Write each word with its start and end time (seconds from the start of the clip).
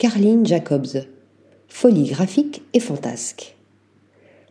Carline 0.00 0.46
Jacobs. 0.46 1.04
Folie 1.68 2.08
graphique 2.08 2.62
et 2.72 2.80
fantasque. 2.80 3.54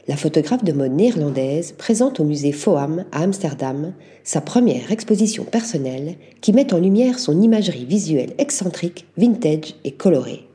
La 0.08 0.16
photographe 0.16 0.64
de 0.64 0.74
mode 0.74 0.92
néerlandaise 0.92 1.72
présente 1.72 2.20
au 2.20 2.24
musée 2.24 2.52
Foam 2.52 3.06
à 3.12 3.24
Amsterdam 3.24 3.94
sa 4.24 4.42
première 4.42 4.92
exposition 4.92 5.46
personnelle 5.46 6.18
qui 6.42 6.54
met 6.54 6.72
en 6.72 6.78
lumière 6.78 7.18
son 7.18 7.42
imagerie 7.42 7.86
visuelle 7.86 8.36
excentrique, 8.38 9.08
vintage 9.18 9.74
et 9.84 9.94
colorée. 9.94 10.48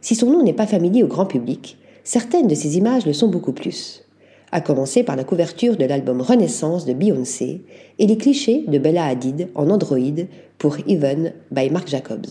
Si 0.00 0.16
son 0.16 0.32
nom 0.32 0.42
n'est 0.42 0.52
pas 0.52 0.66
familier 0.66 1.04
au 1.04 1.06
grand 1.08 1.26
public, 1.26 1.78
certaines 2.02 2.48
de 2.48 2.56
ses 2.56 2.76
images 2.76 3.06
le 3.06 3.12
sont 3.12 3.28
beaucoup 3.28 3.52
plus, 3.52 4.02
à 4.50 4.60
commencer 4.60 5.04
par 5.04 5.14
la 5.14 5.22
couverture 5.22 5.76
de 5.76 5.84
l'album 5.84 6.22
Renaissance 6.22 6.86
de 6.86 6.92
Beyoncé 6.92 7.62
et 8.00 8.08
les 8.08 8.18
clichés 8.18 8.64
de 8.66 8.78
Bella 8.78 9.04
Hadid 9.04 9.50
en 9.54 9.70
Android 9.70 10.26
pour 10.58 10.78
Even 10.88 11.34
by 11.52 11.70
Marc 11.70 11.86
Jacobs. 11.86 12.26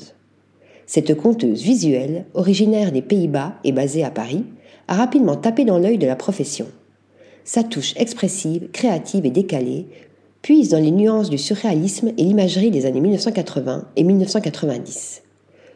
Cette 0.94 1.16
conteuse 1.16 1.62
visuelle, 1.62 2.26
originaire 2.34 2.92
des 2.92 3.02
Pays-Bas 3.02 3.54
et 3.64 3.72
basée 3.72 4.04
à 4.04 4.12
Paris, 4.12 4.44
a 4.90 4.96
rapidement 4.96 5.38
tapé 5.38 5.64
dans 5.64 5.78
l'œil 5.78 5.98
de 5.98 6.06
la 6.06 6.18
profession. 6.18 6.66
Sa 7.46 7.64
touche 7.64 7.94
expressive, 7.96 8.68
créative 8.74 9.26
et 9.26 9.30
décalée 9.30 9.86
puise 10.42 10.68
dans 10.68 10.82
les 10.82 10.92
nuances 10.92 11.30
du 11.30 11.38
surréalisme 11.38 12.10
et 12.18 12.24
l'imagerie 12.26 12.72
des 12.72 12.86
années 12.86 13.00
1980 13.00 13.86
et 13.96 14.04
1990. 14.04 15.22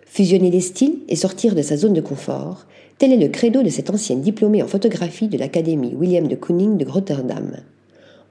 Fusionner 0.05 0.51
les 0.51 0.59
styles 0.59 0.97
et 1.07 1.15
sortir 1.15 1.55
de 1.55 1.61
sa 1.61 1.77
zone 1.77 1.93
de 1.93 2.01
confort, 2.01 2.65
tel 2.97 3.13
est 3.13 3.15
le 3.15 3.29
credo 3.29 3.63
de 3.63 3.69
cette 3.69 3.89
ancienne 3.89 4.19
diplômée 4.19 4.63
en 4.63 4.67
photographie 4.67 5.29
de 5.29 5.37
l'Académie 5.37 5.95
William 5.95 6.27
de 6.27 6.35
Kooning 6.35 6.75
de 6.75 6.85
Rotterdam. 6.85 7.55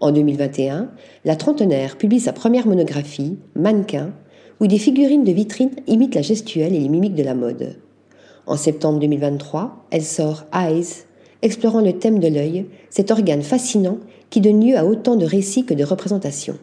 En 0.00 0.12
2021, 0.12 0.90
la 1.24 1.36
trentenaire 1.36 1.96
publie 1.96 2.20
sa 2.20 2.34
première 2.34 2.66
monographie, 2.66 3.38
Mannequin, 3.56 4.12
où 4.60 4.66
des 4.66 4.78
figurines 4.78 5.24
de 5.24 5.32
vitrine 5.32 5.70
imitent 5.86 6.14
la 6.14 6.22
gestuelle 6.22 6.74
et 6.74 6.80
les 6.80 6.88
mimiques 6.88 7.14
de 7.14 7.22
la 7.22 7.34
mode. 7.34 7.76
En 8.46 8.56
septembre 8.56 9.00
2023, 9.00 9.86
elle 9.90 10.04
sort 10.04 10.44
Eyes, 10.52 11.04
explorant 11.42 11.80
le 11.80 11.94
thème 11.94 12.18
de 12.18 12.28
l'œil, 12.28 12.66
cet 12.90 13.10
organe 13.10 13.42
fascinant 13.42 13.98
qui 14.30 14.40
donne 14.40 14.64
lieu 14.64 14.76
à 14.76 14.84
autant 14.84 15.16
de 15.16 15.24
récits 15.24 15.64
que 15.64 15.74
de 15.74 15.84
représentations. 15.84 16.58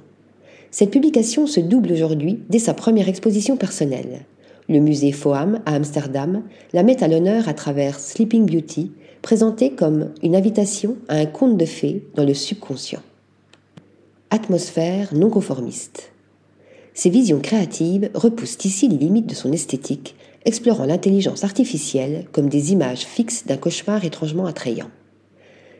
Cette 0.71 0.91
publication 0.91 1.47
se 1.47 1.59
double 1.59 1.91
aujourd'hui 1.91 2.39
dès 2.49 2.59
sa 2.59 2.73
première 2.73 3.09
exposition 3.09 3.57
personnelle. 3.57 4.25
Le 4.69 4.79
musée 4.79 5.11
Foam 5.11 5.59
à 5.65 5.75
Amsterdam 5.75 6.43
la 6.73 6.83
met 6.83 7.03
à 7.03 7.07
l'honneur 7.07 7.49
à 7.49 7.53
travers 7.53 7.99
Sleeping 7.99 8.45
Beauty, 8.45 8.91
présentée 9.21 9.71
comme 9.71 10.11
une 10.23 10.35
invitation 10.35 10.95
à 11.09 11.15
un 11.15 11.25
conte 11.25 11.57
de 11.57 11.65
fées 11.65 12.03
dans 12.15 12.23
le 12.23 12.33
subconscient. 12.33 13.01
Atmosphère 14.29 15.13
non 15.13 15.29
conformiste. 15.29 16.11
Ses 16.93 17.09
visions 17.09 17.39
créatives 17.39 18.09
repoussent 18.13 18.63
ici 18.65 18.87
les 18.87 18.97
limites 18.97 19.27
de 19.27 19.35
son 19.35 19.53
esthétique, 19.53 20.15
explorant 20.45 20.85
l'intelligence 20.85 21.43
artificielle 21.43 22.25
comme 22.31 22.49
des 22.49 22.73
images 22.73 23.05
fixes 23.05 23.45
d'un 23.45 23.57
cauchemar 23.57 24.03
étrangement 24.03 24.45
attrayant. 24.45 24.89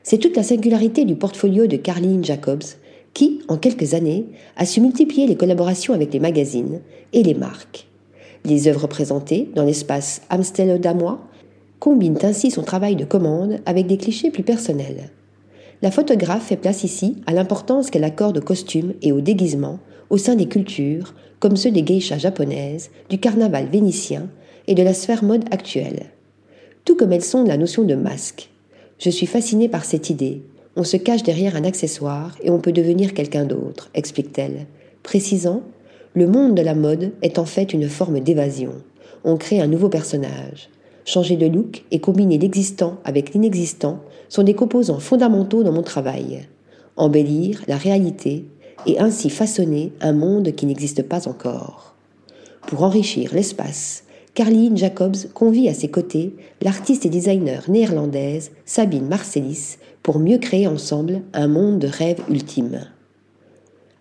C'est 0.03 0.17
toute 0.17 0.35
la 0.35 0.43
singularité 0.43 1.05
du 1.05 1.15
portfolio 1.15 1.67
de 1.67 1.77
Carline 1.77 2.23
Jacobs, 2.23 2.63
qui, 3.13 3.41
en 3.49 3.57
quelques 3.57 3.93
années, 3.93 4.25
a 4.55 4.65
su 4.65 4.79
multiplier 4.79 5.27
les 5.27 5.35
collaborations 5.35 5.93
avec 5.93 6.13
les 6.13 6.19
magazines 6.19 6.79
et 7.13 7.23
les 7.23 7.33
marques. 7.33 7.87
Les 8.45 8.67
œuvres 8.67 8.87
présentées 8.87 9.49
dans 9.53 9.65
l'espace 9.65 10.21
Amstelodamois 10.29 11.19
combinent 11.79 12.19
ainsi 12.23 12.51
son 12.51 12.63
travail 12.63 12.95
de 12.95 13.05
commande 13.05 13.59
avec 13.65 13.85
des 13.85 13.97
clichés 13.97 14.31
plus 14.31 14.43
personnels. 14.43 15.11
La 15.81 15.91
photographe 15.91 16.47
fait 16.47 16.55
place 16.55 16.83
ici 16.83 17.17
à 17.25 17.33
l'importance 17.33 17.89
qu'elle 17.89 18.03
accorde 18.03 18.37
aux 18.37 18.41
costumes 18.41 18.93
et 19.01 19.11
aux 19.11 19.21
déguisements 19.21 19.79
au 20.11 20.17
sein 20.17 20.35
des 20.35 20.47
cultures, 20.47 21.15
comme 21.39 21.55
ceux 21.55 21.71
des 21.71 21.83
geishas 21.83 22.19
japonaises, 22.19 22.91
du 23.09 23.17
carnaval 23.17 23.67
vénitien 23.67 24.29
et 24.67 24.75
de 24.75 24.83
la 24.83 24.93
sphère 24.93 25.23
mode 25.23 25.45
actuelle. 25.51 26.11
Tout 26.83 26.95
comme 26.97 27.13
elles 27.13 27.23
sont 27.23 27.45
la 27.45 27.57
notion 27.57 27.83
de 27.83 27.95
masque. 27.95 28.49
Je 28.99 29.09
suis 29.09 29.25
fascinée 29.25 29.69
par 29.69 29.85
cette 29.85 30.09
idée. 30.09 30.43
On 30.75 30.83
se 30.83 30.97
cache 30.97 31.23
derrière 31.23 31.55
un 31.55 31.63
accessoire 31.63 32.35
et 32.43 32.49
on 32.51 32.59
peut 32.59 32.73
devenir 32.73 33.13
quelqu'un 33.13 33.45
d'autre, 33.45 33.89
explique-t-elle, 33.93 34.67
précisant 35.01 35.63
Le 36.13 36.27
monde 36.27 36.55
de 36.55 36.61
la 36.61 36.75
mode 36.75 37.13
est 37.21 37.39
en 37.39 37.45
fait 37.45 37.73
une 37.73 37.87
forme 37.87 38.19
d'évasion. 38.19 38.73
On 39.23 39.37
crée 39.37 39.61
un 39.61 39.67
nouveau 39.67 39.87
personnage. 39.87 40.69
Changer 41.05 41.37
de 41.37 41.47
look 41.47 41.83
et 41.89 41.99
combiner 41.99 42.37
l'existant 42.37 42.97
avec 43.05 43.33
l'inexistant 43.33 44.01
sont 44.27 44.43
des 44.43 44.55
composants 44.55 44.99
fondamentaux 44.99 45.63
dans 45.63 45.71
mon 45.71 45.83
travail. 45.83 46.47
Embellir 46.97 47.63
la 47.67 47.77
réalité 47.77 48.45
et 48.85 48.99
ainsi 48.99 49.29
façonner 49.29 49.93
un 50.01 50.13
monde 50.13 50.53
qui 50.53 50.65
n'existe 50.65 51.03
pas 51.03 51.27
encore. 51.27 51.95
Pour 52.67 52.83
enrichir 52.83 53.33
l'espace, 53.33 54.03
Carline 54.33 54.77
Jacobs 54.77 55.31
convie 55.33 55.67
à 55.67 55.73
ses 55.73 55.89
côtés 55.89 56.35
l'artiste 56.61 57.05
et 57.05 57.09
designer 57.09 57.69
néerlandaise 57.69 58.51
Sabine 58.65 59.07
Marcelis 59.07 59.77
pour 60.03 60.19
mieux 60.19 60.37
créer 60.37 60.67
ensemble 60.67 61.21
un 61.33 61.47
monde 61.47 61.79
de 61.79 61.87
rêve 61.87 62.21
ultime. 62.29 62.87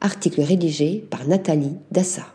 Article 0.01 0.43
rédigé 0.43 1.05
par 1.11 1.27
Nathalie 1.27 1.77
Dassa. 1.91 2.27